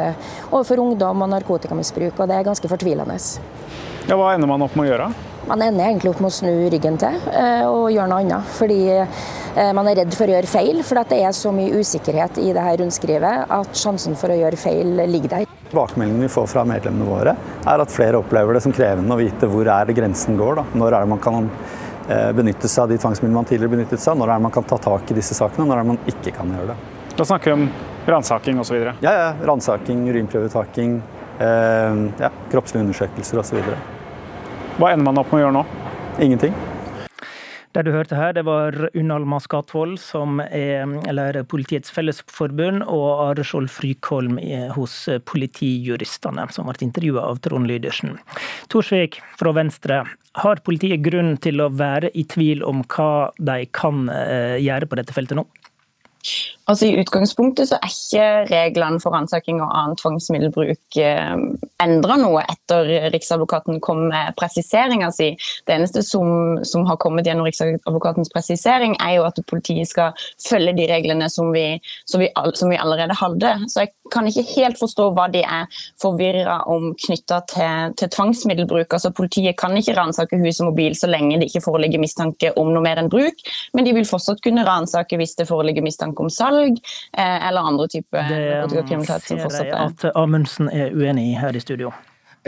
overfor 0.50 0.82
ungdom 0.82 1.25
og 1.25 1.30
narkotikamisbruk, 1.36 2.16
og 2.18 2.30
det 2.32 2.39
er 2.39 2.48
ganske 2.48 2.72
fortvilende. 2.72 3.20
Ja, 4.10 4.18
Hva 4.18 4.32
ender 4.34 4.50
man 4.50 4.66
opp 4.66 4.74
med 4.74 4.88
å 4.88 4.89
gjøre? 4.89 5.12
Man 5.50 5.63
ender 5.65 5.88
egentlig 5.88 6.12
opp 6.12 6.20
med 6.22 6.29
å 6.29 6.36
snu 6.36 6.51
ryggen 6.70 6.98
til 7.01 7.15
eh, 7.34 7.65
og 7.65 7.88
gjøre 7.89 8.10
noe 8.12 8.22
annet. 8.22 8.50
Fordi 8.53 8.79
eh, 8.94 9.72
man 9.74 9.88
er 9.89 10.03
redd 10.03 10.13
for 10.13 10.29
å 10.29 10.36
gjøre 10.36 10.50
feil, 10.50 10.82
for 10.86 11.01
det 11.10 11.18
er 11.25 11.34
så 11.34 11.53
mye 11.56 11.79
usikkerhet 11.82 12.38
i 12.38 12.51
dette 12.53 12.75
rundskrivet 12.84 13.50
at 13.58 13.79
sjansen 13.82 14.18
for 14.20 14.29
å 14.29 14.38
gjøre 14.38 14.60
feil 14.62 14.94
ligger 15.10 15.34
der. 15.34 15.50
Tilbakemeldingen 15.72 16.27
vi 16.27 16.32
får 16.36 16.48
fra 16.53 16.68
medlemmene 16.70 17.10
våre, 17.10 17.34
er 17.65 17.82
at 17.82 17.94
flere 17.94 18.22
opplever 18.22 18.58
det 18.58 18.62
som 18.65 18.74
krevende 18.77 19.18
å 19.18 19.20
vite 19.20 19.50
hvor 19.50 19.65
er 19.74 19.89
det 19.89 19.98
grensen 19.98 20.38
går. 20.38 20.62
Da. 20.62 20.70
Når 20.84 20.94
er 20.94 21.06
det 21.06 21.13
man 21.15 21.25
kan 21.25 21.50
eh, 21.50 22.32
benytte 22.38 22.70
seg 22.70 22.86
av 22.86 22.94
de 22.94 23.01
tvangsmidlene 23.01 23.41
man 23.41 23.50
tidligere 23.50 23.74
benyttet 23.79 24.06
seg 24.06 24.13
av? 24.13 24.22
Når 24.22 24.29
er 24.29 24.38
det 24.38 24.50
man 24.51 24.58
kan 24.62 24.70
ta 24.70 24.77
tak 24.86 25.10
i 25.10 25.18
disse 25.18 25.38
sakene, 25.38 25.65
når 25.65 25.79
er 25.79 25.88
det 25.88 25.96
man 25.96 26.03
ikke 26.13 26.38
kan 26.38 26.58
gjøre 26.60 26.75
det? 26.75 26.82
Da 27.18 27.25
snakker 27.25 27.56
vi 27.56 27.63
om 27.63 27.70
ransaking 28.06 28.62
osv.? 28.62 28.84
Ja, 29.01 29.13
ja. 29.18 29.29
Ransaking, 29.50 30.06
urinprøvetaking, 30.13 31.00
eh, 31.41 32.03
ja, 32.22 32.36
kroppslige 32.53 32.86
undersøkelser 32.86 33.41
osv. 33.41 33.65
Hva 34.79 34.93
ender 34.93 35.09
man 35.09 35.17
opp 35.19 35.33
med 35.33 35.41
å 35.41 35.43
gjøre 35.43 35.55
nå? 35.57 35.62
Ingenting. 36.24 36.53
Det 37.75 37.81
du 37.83 37.89
hørte 37.91 38.15
her, 38.15 38.31
det 38.31 38.45
var 38.48 38.74
Unnalma 38.98 39.41
Skatvold, 39.43 39.98
som 40.00 40.39
er 40.39 40.88
eller 41.12 41.41
Politiets 41.51 41.91
Fellesforbund, 41.91 42.86
og 42.88 43.25
Are 43.25 43.43
Skjold 43.43 43.67
Frykholm 43.69 44.39
hos 44.77 44.95
Politijuristene, 45.27 46.48
som 46.55 46.71
ble 46.71 46.88
intervjua 46.88 47.27
av 47.27 47.41
Trond 47.43 47.67
Lydersen. 47.67 48.15
Torsvik 48.71 49.19
fra 49.38 49.51
Venstre, 49.59 50.00
har 50.39 50.63
politiet 50.63 51.03
grunn 51.03 51.36
til 51.43 51.59
å 51.59 51.67
være 51.75 52.13
i 52.15 52.24
tvil 52.31 52.63
om 52.63 52.86
hva 52.88 53.33
de 53.36 53.65
kan 53.75 54.07
eh, 54.13 54.62
gjøre 54.63 54.88
på 54.88 55.01
dette 55.01 55.17
feltet 55.17 55.41
nå? 55.41 55.43
Altså 56.69 56.85
I 56.85 56.99
utgangspunktet 57.01 57.71
så 57.71 57.79
er 57.79 57.89
ikke 57.89 58.25
reglene 58.51 59.01
for 59.01 59.15
ransaking 59.15 59.57
og 59.63 59.71
annen 59.73 59.97
tvangsmiddelbruk 59.97 60.99
eh, 61.01 61.31
endra 61.81 62.17
noe 62.21 62.43
etter 62.45 63.09
Riksadvokaten 63.13 63.79
kom 63.81 64.05
med 64.11 64.35
presiseringa 64.38 65.09
si. 65.15 65.31
Det 65.65 65.73
eneste 65.75 66.03
som, 66.05 66.59
som, 66.67 66.85
har 66.89 66.99
kommet 67.01 67.25
gjennom 67.25 67.47
Riksadvokatens 67.47 68.29
presisering, 68.33 68.93
er 69.01 69.17
jo 69.17 69.25
at 69.25 69.41
politiet 69.49 69.89
skal 69.89 70.13
følge 70.45 70.75
de 70.77 70.85
reglene 70.91 71.29
som 71.33 71.49
vi, 71.55 71.79
som 72.05 72.21
vi, 72.21 72.29
som 72.53 72.69
vi 72.69 72.77
allerede 72.77 73.17
hadde. 73.17 73.55
Så 73.71 73.88
jeg 73.88 73.93
kan 74.12 74.28
ikke 74.30 74.46
helt 74.56 74.80
forstå 74.80 75.10
hva 75.18 75.28
de 75.32 75.44
er 75.44 75.82
forvirra 76.01 76.60
om 76.72 76.92
knytta 77.06 77.42
til, 77.51 77.96
til, 78.00 78.12
tvangsmiddelbruk. 78.16 78.94
Altså 78.96 79.13
Politiet 79.16 79.58
kan 79.60 79.78
ikke 79.78 79.96
ransake 79.98 80.39
hus 80.42 80.62
og 80.63 80.72
mobil 80.72 80.98
så 80.98 81.10
lenge 81.10 81.39
det 81.39 81.50
ikke 81.50 81.66
foreligger 81.66 82.01
mistanke 82.01 82.54
om 82.60 82.74
noe 82.74 82.84
mer 82.86 83.01
enn 83.01 83.12
bruk, 83.12 83.44
men 83.74 83.88
de 83.88 83.96
vil 83.98 84.08
fortsatt 84.10 84.44
kunne 84.46 84.66
ransake 84.68 85.20
hvis 85.20 85.38
det 85.39 85.48
foreligger 85.50 85.86
mistanke 85.86 86.24
om 86.25 86.32
salg 86.34 86.78
eh, 86.80 87.48
eller 87.48 87.72
andre 87.72 87.89
typer 87.92 88.30
narkotikakriminalitet. 88.30 89.44
Det 89.46 89.56
ser 89.56 89.74
jeg 89.74 89.89
at 89.89 90.08
Amundsen 90.16 90.72
er 90.74 90.96
uenig 90.96 91.32
i 91.32 91.36
her 91.39 91.56
i 91.56 91.63
studio. 91.63 91.94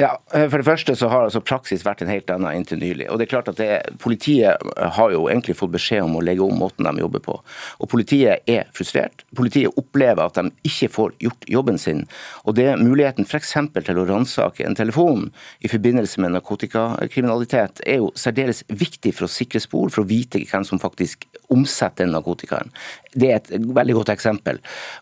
Ja, 0.02 0.22
eh, 0.34 0.48
For 0.50 0.58
det 0.58 0.66
første 0.66 0.96
så 0.98 1.10
har 1.12 1.28
altså 1.28 1.44
praksis 1.46 1.84
vært 1.86 2.02
en 2.02 2.10
helt 2.10 2.30
annen 2.34 2.56
inntil 2.58 2.80
nylig. 2.82 3.06
Og 3.12 3.20
det 3.20 3.28
er 3.28 3.34
klart 3.36 3.52
at 3.52 3.60
det, 3.60 3.98
Politiet 4.02 4.64
har 4.98 5.12
jo 5.14 5.28
egentlig 5.30 5.58
fått 5.60 5.76
beskjed 5.76 6.08
om 6.08 6.16
å 6.18 6.24
legge 6.26 6.42
om 6.42 6.58
måten 6.58 6.88
de 6.88 7.04
jobber 7.04 7.22
på. 7.22 7.36
Og 7.78 7.90
Politiet 7.92 8.50
er 8.50 8.72
frustrert. 8.74 9.22
Politiet 9.38 9.78
opplever 9.78 10.24
at 10.26 10.40
de 10.40 10.50
ikke 10.66 10.90
får 10.96 11.14
gjort 11.22 11.46
jobben 11.54 11.78
sin. 11.78 12.06
Og 12.46 12.58
det 12.58 12.70
muligheten 12.82 13.30
f.eks. 13.30 13.54
til 13.78 14.02
å 14.02 14.08
ransake 14.10 14.66
en 14.66 14.78
telefon 14.80 15.30
i 15.62 15.70
forbindelse 15.70 16.24
med 16.24 16.34
narkotikakriminalitet 16.38 17.84
er 17.86 18.02
jo 18.02 18.10
særdeles 18.18 18.64
viktig 18.68 19.14
for 19.20 19.28
å 19.28 19.32
sikre 19.32 19.62
spor, 19.62 19.94
for 19.94 20.02
å 20.02 20.10
vite 20.10 20.42
hvem 20.42 20.66
som 20.66 20.82
faktisk 20.82 21.28
omsetter 21.54 22.10
narkotikaen. 22.10 22.74
Det 23.12 23.30
er 23.32 23.40
et 23.40 23.52
veldig 23.52 23.98
godt 24.00 24.14
eksempel. 24.14 24.62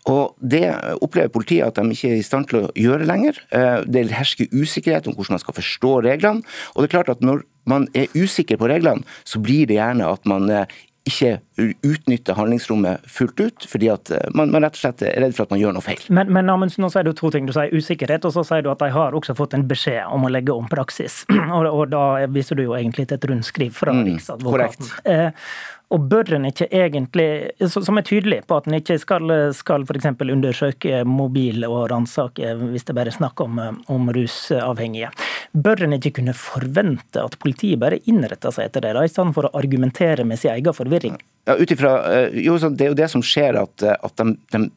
Og 0.10 0.36
Det 0.40 0.66
opplever 1.02 1.30
politiet 1.34 1.68
at 1.68 1.78
de 1.78 1.94
ikke 1.94 2.14
er 2.14 2.20
i 2.20 2.26
stand 2.26 2.50
til 2.50 2.64
å 2.64 2.74
gjøre 2.76 3.08
lenger. 3.10 3.38
Eh, 3.52 3.86
det 3.86 4.10
hersker 4.12 4.50
usikkerhet 4.54 5.08
om 5.08 5.18
hvordan 5.18 5.38
man 5.38 5.44
skal 5.44 5.58
forstå 5.58 5.94
reglene. 6.08 6.46
Og 6.76 6.82
det 6.82 6.90
er 6.90 6.96
klart 6.98 7.14
at 7.14 7.22
når 7.26 7.44
man 7.70 7.88
er 7.94 8.10
usikker 8.18 8.58
på 8.58 8.70
reglene, 8.72 9.06
så 9.24 9.42
blir 9.42 9.68
det 9.70 9.78
gjerne 9.78 10.08
at 10.10 10.26
man 10.30 10.50
eh, 10.50 10.66
ikke 11.10 11.40
utnytter 11.86 12.38
handlingsrommet 12.38 13.06
fullt 13.10 13.40
ut, 13.40 13.68
fordi 13.70 13.90
at 13.92 14.12
eh, 14.14 14.28
man, 14.36 14.52
man, 14.54 14.66
rett 14.66 14.78
og 14.78 14.84
slett 14.84 15.04
er 15.08 15.18
redd 15.24 15.36
for 15.38 15.48
at 15.48 15.54
man 15.54 15.62
gjør 15.62 15.76
noe 15.78 15.86
feil. 15.86 16.02
Men, 16.14 16.32
men 16.36 16.52
Amundsen, 16.52 16.84
nå 16.86 16.92
sier 16.94 17.08
du 17.08 17.14
to 17.18 17.32
ting. 17.34 17.48
Du 17.50 17.56
sier 17.56 17.74
usikkerhet, 17.74 18.28
og 18.28 18.36
så 18.36 18.46
sier 18.48 18.66
du 18.66 18.72
at 18.74 18.82
de 18.84 18.92
har 18.94 19.18
også 19.18 19.36
fått 19.38 19.56
en 19.58 19.66
beskjed 19.70 20.04
om 20.10 20.28
å 20.28 20.32
legge 20.34 20.56
om 20.56 20.70
praksis. 20.72 21.24
og, 21.56 21.68
og 21.70 21.84
da 21.94 22.06
viser 22.32 22.60
du 22.60 22.68
jo 22.68 22.78
egentlig 22.78 23.10
til 23.10 23.20
et 23.20 23.30
rundskriv 23.32 23.76
fra 23.76 23.96
mm, 23.96 24.06
Riksadvokaten. 24.12 24.94
Eh, 25.10 25.46
og 25.90 26.06
bør 26.10 26.36
en 26.38 26.46
ikke 26.50 26.68
egentlig, 26.70 27.30
som 27.70 27.98
er 27.98 28.06
tydelig 28.06 28.44
på 28.50 28.60
at 28.60 28.68
en 28.70 28.78
ikke 28.78 29.00
skal, 29.02 29.32
skal 29.58 29.86
f.eks. 29.88 30.10
undersøke 30.22 31.02
mobil 31.08 31.66
og 31.66 31.88
ransake 31.90 32.54
hvis 32.60 32.86
det 32.86 32.96
bare 32.98 33.10
er 33.10 33.18
snakk 33.18 33.42
om, 33.42 33.58
om 33.90 34.12
rusavhengige, 34.14 35.10
bør 35.54 35.88
en 35.88 35.98
ikke 35.98 36.14
kunne 36.20 36.38
forvente 36.38 37.24
at 37.24 37.40
politiet 37.42 37.82
bare 37.82 38.02
innretter 38.06 38.54
seg 38.54 38.70
etter 38.70 38.86
det, 38.86 38.94
da, 39.00 39.06
i 39.06 39.12
stedet 39.12 39.34
for 39.38 39.50
å 39.50 39.54
argumentere 39.58 40.28
med 40.28 40.42
sin 40.42 40.54
egen 40.54 40.78
forvirring? 40.78 41.18
Ja, 41.50 41.56
utifra, 41.58 41.92
eh, 42.14 42.40
jo, 42.46 42.58
Det 42.58 42.86
er 42.86 42.92
jo 42.92 43.00
det 43.00 43.10
som 43.10 43.24
skjer, 43.26 43.58
at, 43.58 43.82
at 43.82 44.22
de, 44.22 44.36
de, 44.54 44.70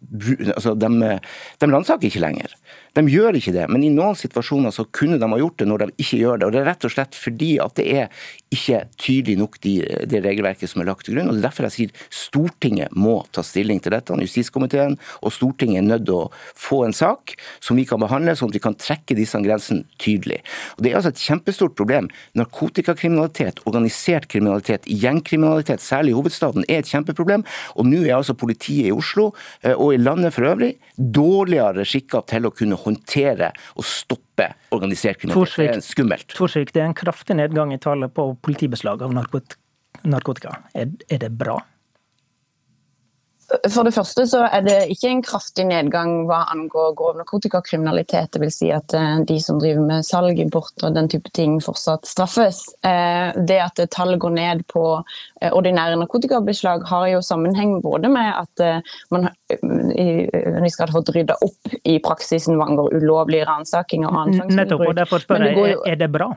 altså 0.55 0.73
de, 0.75 0.89
de 1.61 1.69
ransaker 1.69 2.09
ikke 2.09 2.23
lenger. 2.25 2.55
De 2.93 3.03
gjør 3.09 3.39
ikke 3.39 3.55
det, 3.55 3.65
men 3.73 3.85
i 3.87 3.91
noen 3.93 4.17
situasjoner 4.19 4.73
så 4.75 4.85
kunne 4.93 5.17
de 5.21 5.29
ha 5.29 5.39
gjort 5.41 5.63
det 5.63 5.67
når 5.69 5.83
de 5.83 5.95
ikke 6.05 6.19
gjør 6.21 6.41
det. 6.41 6.47
og 6.47 6.53
Det 6.53 6.61
er 6.61 6.67
rett 6.69 6.85
og 6.85 6.93
slett 6.93 7.17
fordi 7.17 7.51
at 7.65 7.77
det 7.79 7.87
er 7.89 8.25
ikke 8.53 8.83
tydelig 9.01 9.37
nok 9.41 9.57
de, 9.65 9.73
det 10.09 10.21
regelverket 10.27 10.69
som 10.69 10.83
er 10.83 10.91
lagt 10.91 11.07
til 11.09 11.17
grunn. 11.17 11.31
og 11.31 11.39
Det 11.39 11.41
er 11.41 11.47
derfor 11.47 11.69
jeg 11.71 11.75
sier 11.77 12.03
Stortinget 12.13 12.93
må 12.93 13.15
ta 13.33 13.45
stilling 13.47 13.81
til 13.81 13.95
dette. 13.97 14.13
Justiskomiteen 14.13 14.99
og 15.25 15.33
Stortinget 15.33 15.81
er 15.81 15.87
nødt 15.89 16.05
til 16.09 16.19
å 16.19 16.27
få 16.53 16.83
en 16.85 16.97
sak 16.97 17.33
som 17.65 17.81
vi 17.81 17.87
kan 17.89 18.03
behandle, 18.03 18.35
sånn 18.37 18.53
at 18.53 18.59
vi 18.59 18.65
kan 18.67 18.77
trekke 18.77 19.17
disse 19.17 19.41
grensene 19.41 19.89
tydelig. 19.97 20.43
Og 20.77 20.85
Det 20.85 20.93
er 20.93 21.01
altså 21.01 21.15
et 21.15 21.25
kjempestort 21.25 21.77
problem. 21.81 22.11
Narkotikakriminalitet, 22.37 23.65
organisert 23.65 24.29
kriminalitet, 24.29 24.85
gjengkriminalitet, 24.85 25.81
særlig 25.81 26.13
i 26.13 26.19
hovedstaden, 26.21 26.62
er 26.69 26.83
et 26.83 26.91
kjempeproblem. 26.91 27.45
Og 27.77 27.89
nå 27.89 28.03
er 28.05 28.17
altså 28.19 28.37
politiet 28.39 28.91
i 28.91 28.95
Oslo 28.95 29.31
eh, 29.63 29.75
og 29.75 29.95
i 29.95 30.01
landet 30.01 30.35
for 30.37 30.49
øvrig 30.53 30.75
dårligere 30.97 31.87
skikka 31.89 32.23
til 32.31 32.49
å 32.49 32.55
kunne 32.55 32.79
håndtere 32.81 33.53
og 33.77 33.87
stoppe 33.87 34.53
organisert 34.75 35.21
kriminalitet. 35.23 35.59
Det 35.59 35.83
er 35.83 35.85
skummelt. 35.87 36.31
Torsvik, 36.37 36.73
det 36.75 36.85
er 36.85 36.91
en 36.91 36.99
kraftig 36.99 37.37
nedgang 37.39 37.75
i 37.75 37.81
tallet 37.83 38.13
på 38.15 38.33
politibeslag 38.45 39.05
av 39.05 39.15
narkotika. 39.15 40.57
Er, 40.75 40.91
er 41.09 41.23
det 41.23 41.33
bra? 41.39 41.61
For 43.69 43.85
det 43.85 43.93
første 43.93 44.25
så 44.29 44.43
er 44.47 44.63
det 44.65 44.77
ikke 44.95 45.11
en 45.11 45.23
kraftig 45.25 45.67
nedgang 45.69 46.25
hva 46.29 46.43
angår 46.53 46.95
grov 46.97 47.19
narkotikakriminalitet. 47.21 48.31
Det 48.33 48.41
vil 48.41 48.53
si 48.55 48.71
at 48.73 48.95
eh, 48.97 49.19
de 49.29 49.37
som 49.45 49.59
driver 49.61 49.85
med 49.89 50.07
salg, 50.09 50.41
import 50.41 50.85
og 50.87 50.95
den 50.97 51.11
type 51.13 51.29
ting 51.37 51.59
fortsatt 51.65 52.09
straffes. 52.09 52.63
Eh, 52.87 53.35
det 53.49 53.59
at 53.65 53.83
tallet 53.93 54.21
går 54.23 54.35
ned 54.39 54.65
på 54.73 54.85
eh, 54.97 55.51
ordinære 55.51 55.99
narkotikabeslag 56.01 56.87
har 56.89 57.09
jo 57.13 57.23
sammenheng 57.25 57.79
både 57.85 58.11
med 58.13 58.31
at 58.33 58.65
man 59.13 59.29
vi 59.53 60.71
skal 60.73 60.89
ha 60.89 60.95
fått 60.95 61.11
rydda 61.15 61.37
opp 61.45 61.75
i 61.89 61.99
praksisen 62.03 62.57
hva 62.57 62.71
angår 62.71 62.97
ulovlige 62.97 63.47
ransakinger 63.49 64.09
og 64.09 64.21
annen 64.23 64.41
tvangsbruk. 64.41 64.59
Nettopp, 64.63 64.87
og 64.89 64.97
derfor 64.97 65.25
spør 65.25 65.47
jeg, 65.51 65.77
er 65.89 66.01
det 66.01 66.09
bra? 66.15 66.33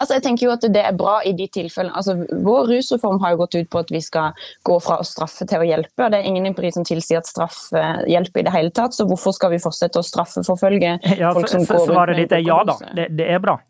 Altså, 0.00 0.16
jeg 0.16 0.24
tenker 0.24 0.46
jo 0.46 0.52
at 0.54 0.66
Det 0.72 0.82
er 0.82 0.96
bra 0.96 1.18
i 1.26 1.34
de 1.36 1.46
tilfellene. 1.52 1.94
Altså, 1.96 2.16
vår 2.44 2.70
rusreform 2.72 3.20
har 3.22 3.34
jo 3.34 3.42
gått 3.42 3.58
ut 3.60 3.70
på 3.70 3.82
at 3.84 3.92
vi 3.92 4.00
skal 4.04 4.36
gå 4.66 4.78
fra 4.82 5.00
å 5.00 5.06
straffe 5.06 5.46
til 5.48 5.62
å 5.62 5.68
hjelpe. 5.68 6.06
og 6.06 6.12
Det 6.12 6.20
er 6.20 6.30
ingen 6.30 6.48
empiri 6.50 6.72
som 6.74 6.86
tilsier 6.88 7.20
at 7.20 7.28
straff 7.28 7.66
eh, 7.76 8.04
hjelper 8.10 8.42
i 8.42 8.48
det 8.48 8.54
hele 8.54 8.74
tatt. 8.74 8.96
Så 8.96 9.06
hvorfor 9.10 9.36
skal 9.36 9.54
vi 9.54 9.62
fortsette 9.62 10.00
å 10.00 10.06
straffeforfølge 10.06 10.96
ja, 11.20 11.34
folk 11.36 11.52
som 11.52 11.66
går 11.68 12.14
rundt 12.14 12.30
med 12.30 12.46
ja 12.46 12.62
da, 12.66 12.78
det, 12.96 13.10
det 13.18 13.28
er 13.34 13.42
bra. 13.42 13.60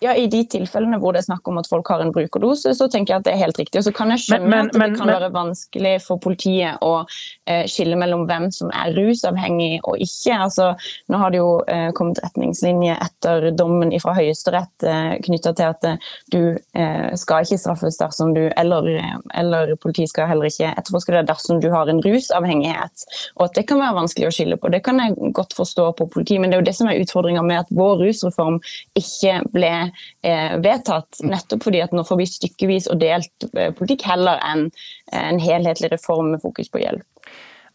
Ja, 0.00 0.14
I 0.14 0.28
de 0.30 0.44
tilfellene 0.46 1.00
hvor 1.02 1.14
det 1.14 1.24
er 1.24 1.26
snakk 1.26 1.48
om 1.50 1.58
at 1.58 1.66
folk 1.66 1.88
har 1.90 2.02
en 2.04 2.12
brukerdose, 2.14 2.70
så 2.78 2.86
tenker 2.90 3.14
jeg 3.14 3.22
at 3.22 3.26
det 3.26 3.32
er 3.34 3.40
helt 3.40 3.58
riktig. 3.58 3.80
Og 3.80 3.86
så 3.88 3.92
kan 3.94 4.12
jeg 4.14 4.22
skjønne 4.22 4.46
men, 4.46 4.68
men, 4.70 4.92
at 4.92 4.94
det 4.94 5.00
kan 5.00 5.08
men, 5.10 5.14
være 5.16 5.30
vanskelig 5.34 5.94
for 6.04 6.22
politiet 6.22 6.84
å 6.86 6.92
eh, 7.02 7.64
skille 7.70 7.98
mellom 7.98 8.22
hvem 8.28 8.46
som 8.54 8.70
er 8.70 8.94
rusavhengig 8.94 9.80
og 9.82 9.98
ikke. 10.04 10.36
Altså, 10.36 10.68
nå 11.10 11.18
har 11.22 11.34
det 11.34 11.40
jo 11.40 11.50
eh, 11.66 11.88
kommet 11.98 12.20
retningslinjer 12.22 13.00
etter 13.08 13.48
dommen 13.58 13.90
fra 13.98 14.14
Høyesterett 14.14 14.86
eh, 14.86 15.16
knytta 15.26 15.54
til 15.58 15.72
at 15.72 15.88
eh, 15.88 15.98
du 16.30 16.40
eh, 16.54 17.10
skal 17.18 17.42
ikke 17.42 17.58
straffes 17.58 17.98
dersom 17.98 18.36
du 18.36 18.44
eller, 18.48 18.86
eller 19.34 19.74
politiet 19.82 20.12
skal 20.12 20.30
heller 20.30 20.46
ikke 20.46 20.70
etterforske 20.78 21.16
det 21.16 21.24
dersom 21.32 21.58
du 21.64 21.72
har 21.74 21.90
en 21.90 22.02
rusavhengighet. 22.04 23.08
Og 23.40 23.48
at 23.48 23.58
det 23.58 23.66
kan 23.66 23.82
være 23.82 23.98
vanskelig 23.98 24.30
å 24.30 24.34
skille 24.38 24.60
på. 24.60 24.70
Det 24.70 24.84
kan 24.86 25.02
jeg 25.02 25.34
godt 25.34 25.58
forstå 25.58 25.90
på 25.98 26.06
politiet, 26.14 26.38
men 26.44 26.52
det 26.52 26.60
er 26.60 26.62
jo 26.62 26.70
det 26.70 26.78
som 26.78 26.90
er 26.90 27.02
utfordringa 27.02 27.42
med 27.42 27.64
at 27.64 27.74
vår 27.74 27.98
rusreform 28.04 28.62
ikke 28.98 29.40
ble 29.50 29.74
eh, 30.22 30.56
vedtatt. 30.64 31.20
Nettopp 31.24 31.66
fordi 31.68 31.82
at 31.84 31.94
nå 31.96 32.04
får 32.06 32.20
vi 32.22 32.30
stykkevis 32.30 32.88
og 32.92 33.00
delt 33.02 33.48
eh, 33.54 33.70
politikk 33.76 34.06
heller 34.08 34.40
enn 34.46 34.68
en 35.16 35.40
helhetlig 35.42 35.92
reform 35.94 36.32
med 36.34 36.44
fokus 36.44 36.70
på 36.72 36.82
hjelp. 36.82 37.06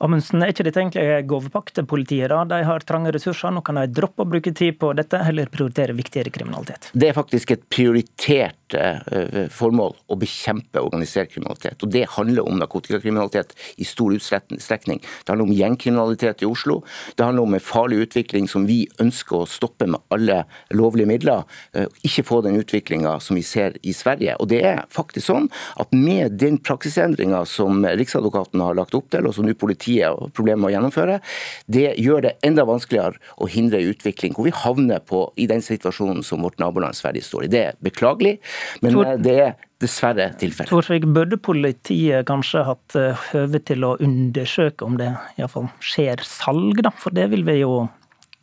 Amundsen, 0.04 0.44
er 0.44 0.52
ikke 0.52 0.66
dette 0.68 0.82
egentlig 0.82 1.28
gavepakke 1.30 1.76
til 1.78 1.88
politiet? 1.88 2.28
da? 2.34 2.42
De 2.50 2.60
har 2.68 2.84
trange 2.88 3.14
ressurser, 3.16 3.54
nå 3.56 3.64
kan 3.64 3.80
de 3.80 3.86
droppe 3.88 4.26
å 4.26 4.30
bruke 4.30 4.52
tid 4.56 4.76
på 4.82 4.92
dette, 4.98 5.22
heller 5.24 5.52
prioritere 5.54 5.96
viktigere 5.96 6.34
kriminalitet? 6.34 6.90
Det 6.92 7.10
er 7.10 7.16
faktisk 7.16 7.56
et 7.56 7.64
prioritert 7.72 8.60
Eh, 8.74 9.48
formål 9.54 9.94
å 10.10 10.18
bekjempe 10.18 10.82
organisert 10.82 11.32
kriminalitet. 11.34 11.84
Og 11.84 11.92
Det 11.94 12.08
handler 12.10 12.48
om 12.48 12.58
narkotikakriminalitet 12.58 13.54
i 13.78 13.84
stor 13.86 14.14
utstrekning. 14.14 15.00
Det 15.00 15.30
handler 15.30 15.46
om 15.46 15.54
gjengkriminalitet 15.54 16.42
i 16.42 16.46
Oslo. 16.46 16.84
Det 17.16 17.26
handler 17.26 17.44
om 17.44 17.54
en 17.54 17.60
farlig 17.60 18.08
utvikling 18.08 18.48
som 18.50 18.66
vi 18.66 18.88
ønsker 19.00 19.44
å 19.44 19.48
stoppe 19.48 19.86
med 19.88 20.02
alle 20.10 20.46
lovlige 20.72 21.08
midler. 21.08 21.44
Eh, 21.74 21.86
ikke 22.04 22.26
få 22.26 22.42
den 22.44 22.58
utviklinga 22.58 23.20
som 23.22 23.36
vi 23.36 23.44
ser 23.44 23.78
i 23.84 23.94
Sverige. 23.94 24.36
Og 24.40 24.48
det 24.48 24.64
er 24.64 24.86
faktisk 24.90 25.28
sånn 25.28 25.50
at 25.78 25.92
med 25.94 26.40
den 26.40 26.58
praksisendringa 26.58 27.46
som 27.46 27.84
Riksadvokaten 27.84 28.60
har 28.60 28.74
lagt 28.74 28.96
opp 28.96 29.10
til, 29.12 29.28
og 29.28 29.36
som 29.36 29.46
nå 29.46 29.54
politiet 29.54 29.93
har 30.02 30.32
problemer 30.34 30.64
med 30.64 30.72
å 30.72 30.74
gjennomføre, 30.78 31.20
det 31.68 31.90
gjør 32.02 32.26
det 32.28 32.34
enda 32.46 32.66
vanskeligere 32.68 33.20
å 33.38 33.50
hindre 33.52 33.82
en 33.82 33.94
utvikling 33.94 34.34
hvor 34.38 34.48
vi 34.48 34.56
havner 34.64 35.04
på, 35.04 35.26
i 35.38 35.48
den 35.50 35.64
situasjonen 35.64 36.24
som 36.26 36.44
vårt 36.46 36.60
naboland 36.62 36.98
Sverige 36.98 37.26
står 37.26 37.48
i. 37.48 37.52
Det 37.54 37.64
er 37.68 37.80
beklagelig. 37.84 38.38
Men 38.84 39.00
eh, 39.04 39.16
det 39.22 39.38
er 39.48 39.54
dessverre 39.84 40.30
tilfellet. 40.40 40.72
Torsvik, 40.72 41.08
burde 41.16 41.40
politiet 41.42 42.28
kanskje 42.30 42.64
hatt 42.68 42.98
eh, 43.00 43.26
høve 43.34 43.62
til 43.68 43.86
å 43.88 43.96
undersøke 44.04 44.88
om 44.88 44.98
det 45.02 45.12
iallfall 45.38 45.70
skjer 45.84 46.24
salg, 46.28 46.82
da? 46.86 46.94
For 47.04 47.16
det 47.16 47.30
vil 47.34 47.46
vi 47.48 47.60
jo 47.62 47.84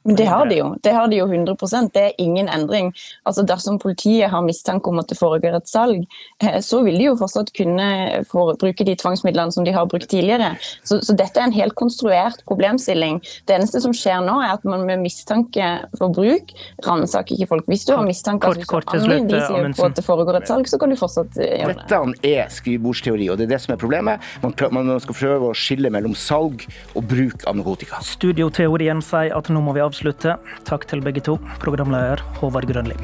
Det 0.02 0.24
har 0.24 0.46
de 0.46 0.56
jo. 0.56 0.74
Det 0.80 0.92
har 0.96 1.08
de 1.08 1.16
jo 1.18 1.26
100% 1.28 1.90
Det 1.92 2.02
er 2.02 2.12
ingen 2.18 2.48
endring. 2.48 2.92
Altså 3.28 3.42
Dersom 3.44 3.78
politiet 3.78 4.30
har 4.32 4.42
mistanke 4.42 4.88
om 4.88 4.98
at 4.98 5.10
det 5.12 5.18
foregår 5.18 5.58
et 5.58 5.68
salg, 5.68 6.06
eh, 6.42 6.60
så 6.64 6.80
vil 6.86 6.96
de 6.96 7.10
jo 7.10 7.16
fortsatt 7.20 7.52
kunne 7.56 7.88
bruke 8.30 8.86
de 8.86 8.94
tvangsmidlene 8.96 9.52
som 9.52 9.66
de 9.66 9.74
har 9.76 9.88
brukt 9.90 10.08
tidligere. 10.08 10.54
Så, 10.84 11.02
så, 11.04 11.12
dette 11.16 11.36
er 11.36 11.50
en 11.50 11.56
helt 11.56 11.76
konstruert 11.76 12.40
problemstilling. 12.48 13.20
Det 13.44 13.58
eneste 13.58 13.82
som 13.84 13.92
skjer 13.96 14.22
nå, 14.24 14.38
er 14.40 14.54
at 14.54 14.64
man 14.64 14.86
med 14.88 15.02
mistanke 15.04 15.68
for 15.98 16.14
bruk 16.16 16.54
ransaker 16.86 17.36
ikke 17.36 17.50
folk. 17.52 17.68
Hvis 17.68 17.84
du 17.84 17.92
har 17.92 18.06
mistanke 18.06 18.48
kort, 18.48 18.64
kort, 18.70 18.88
kort, 18.88 19.04
slutt, 19.04 19.76
på 19.76 19.88
at 19.90 20.00
det 20.00 20.06
foregår 20.06 20.40
et 20.40 20.48
salg, 20.48 20.70
så 20.70 20.80
kan 20.80 20.94
du 20.94 20.96
fortsatt 21.00 21.36
eh, 21.36 21.58
gjøre 21.60 21.76
det. 21.76 21.86
Dette 21.92 22.32
er 22.32 22.48
skrivebordsteori, 22.56 23.28
og 23.28 23.36
det 23.36 23.50
er 23.50 23.54
det 23.54 23.60
som 23.66 23.76
er 23.76 23.82
problemet. 23.84 24.32
Man, 24.40 24.56
man 24.72 24.96
skal 25.04 25.20
prøve 25.20 25.52
å 25.52 25.56
skille 25.56 25.92
mellom 25.92 26.16
salg 26.16 26.64
og 26.96 27.04
bruk 27.10 27.44
av 27.44 27.60
narkotika. 27.60 28.00
Studioteorien 28.06 29.04
sier 29.04 29.36
at 29.36 29.52
nå 29.52 29.60
må 29.60 29.76
vi 29.76 29.84
avslutte. 29.90 30.38
Takk 30.70 30.88
til 30.90 31.04
begge 31.04 31.26
to, 31.26 31.38
programleder 31.62 32.24
Håvard 32.40 32.70
Grønli. 32.70 32.98